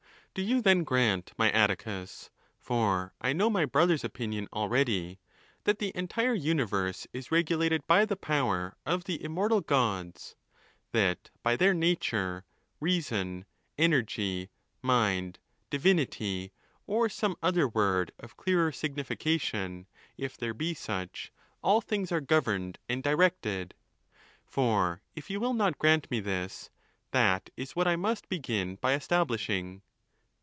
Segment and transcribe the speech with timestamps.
[0.33, 5.19] —Do you then grant, my Atticus, (for I know my brother's opinion already,)
[5.65, 10.37] that the entire universe is regu~ lated by the power of the immortal Gods,
[10.93, 12.45] that by their nature;
[12.79, 13.43] reason,
[13.77, 14.49] energy,
[14.81, 16.53] mind, divinity,
[16.87, 18.71] or some other word of clearer.
[18.71, 19.85] signification,
[20.17, 23.73] if there be such, all things are governed and directed'?
[24.45, 26.69] for if you will not grant me this,
[27.11, 29.81] that is what L ot begin by establishing.